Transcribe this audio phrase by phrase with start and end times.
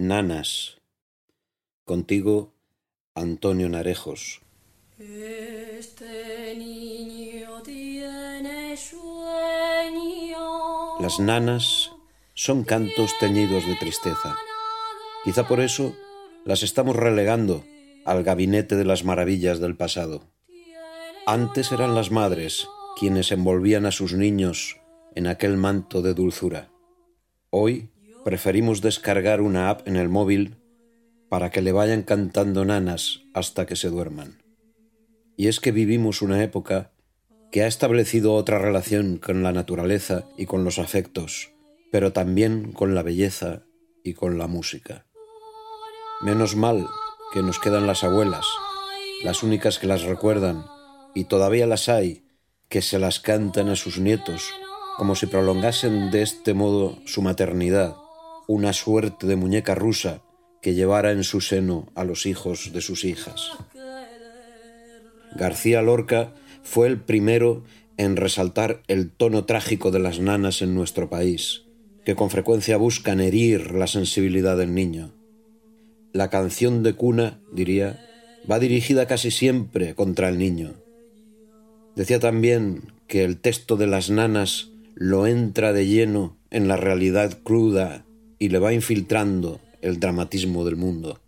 [0.00, 0.78] Nanas.
[1.84, 2.54] Contigo,
[3.14, 4.40] Antonio Narejos.
[4.98, 10.38] Este niño tiene sueño.
[11.00, 11.92] Las nanas
[12.32, 14.38] son cantos teñidos de tristeza.
[15.22, 15.94] Quizá por eso
[16.46, 17.62] las estamos relegando
[18.06, 20.22] al gabinete de las maravillas del pasado.
[21.26, 22.66] Antes eran las madres
[22.98, 24.80] quienes envolvían a sus niños
[25.14, 26.70] en aquel manto de dulzura.
[27.50, 27.90] Hoy
[28.24, 30.56] preferimos descargar una app en el móvil
[31.28, 34.42] para que le vayan cantando nanas hasta que se duerman.
[35.36, 36.90] Y es que vivimos una época
[37.50, 41.52] que ha establecido otra relación con la naturaleza y con los afectos,
[41.90, 43.62] pero también con la belleza
[44.04, 45.06] y con la música.
[46.20, 46.86] Menos mal
[47.32, 48.46] que nos quedan las abuelas,
[49.24, 50.64] las únicas que las recuerdan,
[51.14, 52.24] y todavía las hay
[52.68, 54.50] que se las cantan a sus nietos,
[54.96, 57.96] como si prolongasen de este modo su maternidad,
[58.50, 60.24] una suerte de muñeca rusa
[60.60, 63.52] que llevara en su seno a los hijos de sus hijas.
[65.36, 67.62] García Lorca fue el primero
[67.96, 71.62] en resaltar el tono trágico de las nanas en nuestro país,
[72.04, 75.12] que con frecuencia buscan herir la sensibilidad del niño.
[76.12, 78.04] La canción de cuna, diría,
[78.50, 80.74] va dirigida casi siempre contra el niño.
[81.94, 87.38] Decía también que el texto de las nanas lo entra de lleno en la realidad
[87.44, 88.06] cruda
[88.40, 91.20] y le va infiltrando el dramatismo del mundo.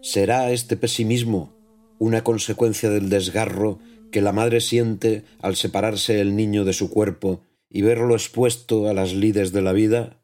[0.00, 1.52] ¿Será este pesimismo
[1.98, 3.80] una consecuencia del desgarro
[4.12, 8.94] que la madre siente al separarse el niño de su cuerpo y verlo expuesto a
[8.94, 10.22] las lides de la vida?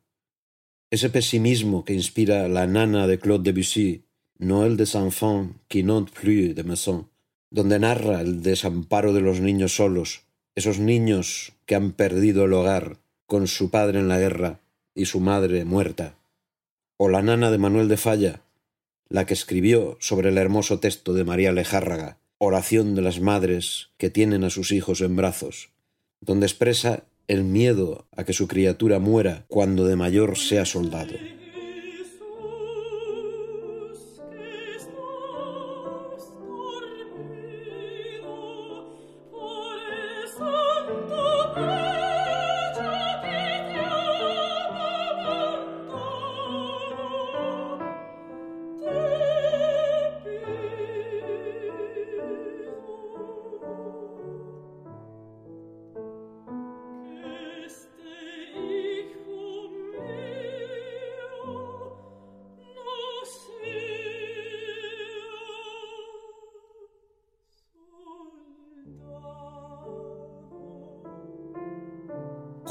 [0.91, 4.05] Ese pesimismo que inspira la nana de Claude Debussy,
[4.39, 7.09] Noël des enfants qui n'ont plus de maison,
[7.51, 10.23] donde narra el desamparo de los niños solos,
[10.55, 14.61] esos niños que han perdido el hogar con su padre en la guerra
[14.95, 16.17] y su madre muerta.
[16.97, 18.43] O la nana de Manuel de Falla,
[19.09, 24.11] la que escribió sobre el hermoso texto de María Lejárraga, Oración de las madres que
[24.11, 25.71] tienen a sus hijos en brazos,
[26.21, 31.15] donde expresa el miedo a que su criatura muera cuando de mayor sea soldado.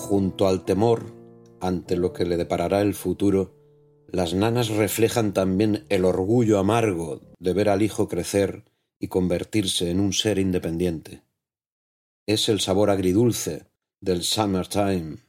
[0.03, 1.13] Junto al temor
[1.61, 3.55] ante lo que le deparará el futuro,
[4.05, 8.65] las nanas reflejan también el orgullo amargo de ver al hijo crecer
[8.99, 11.21] y convertirse en un ser independiente.
[12.27, 13.67] Es el sabor agridulce
[14.01, 15.19] del Summertime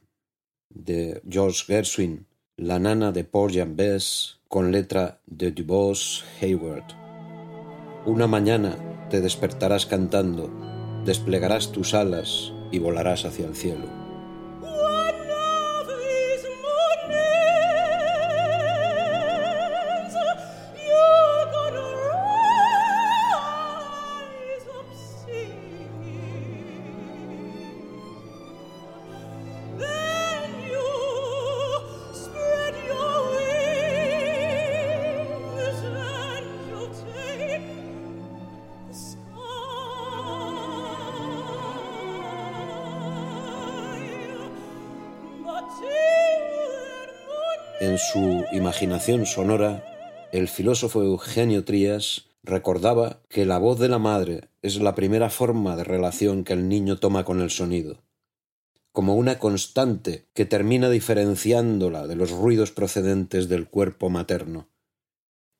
[0.69, 2.27] de George Gershwin,
[2.57, 6.83] la nana de Porgy Bess con letra de Dubois Hayward.
[8.05, 10.51] Una mañana te despertarás cantando,
[11.05, 14.04] desplegarás tus alas y volarás hacia el cielo.
[47.95, 54.49] En su imaginación sonora, el filósofo Eugenio Trías recordaba que la voz de la madre
[54.61, 58.03] es la primera forma de relación que el niño toma con el sonido,
[58.91, 64.67] como una constante que termina diferenciándola de los ruidos procedentes del cuerpo materno.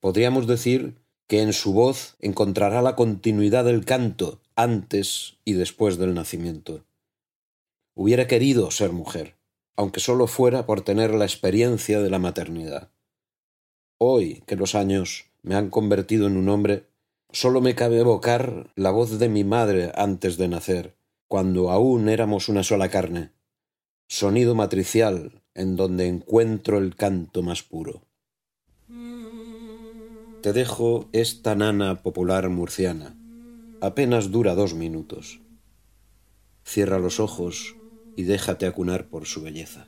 [0.02, 0.98] Podríamos decir
[1.28, 6.84] que en su voz encontrará la continuidad del canto antes y después del nacimiento.
[7.94, 9.38] Hubiera querido ser mujer,
[9.76, 12.92] aunque solo fuera por tener la experiencia de la maternidad.
[13.98, 16.88] Hoy que los años me han convertido en un hombre,
[17.32, 20.96] solo me cabe evocar la voz de mi madre antes de nacer,
[21.28, 23.32] cuando aún éramos una sola carne,
[24.08, 28.02] sonido matricial en donde encuentro el canto más puro.
[30.42, 33.18] Te dejo esta nana popular murciana.
[33.82, 35.40] Apenas dura dos minutos.
[36.64, 37.76] Cierra los ojos
[38.16, 39.88] y déjate acunar por su belleza.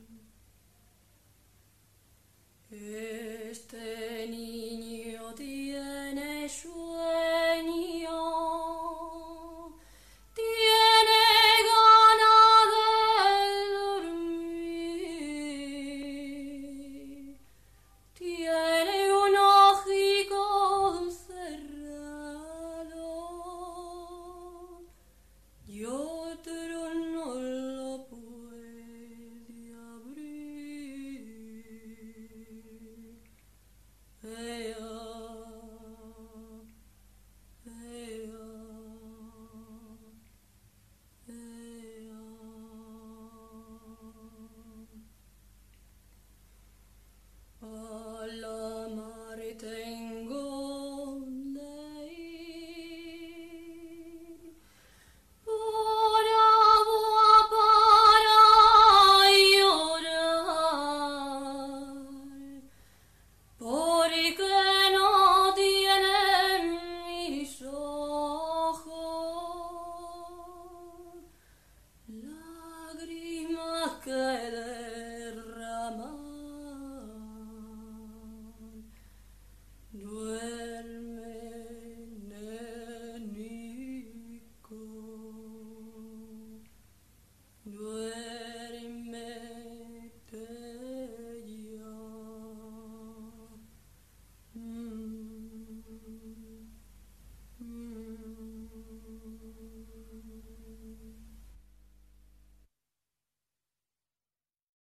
[2.70, 6.87] Este niño tiene su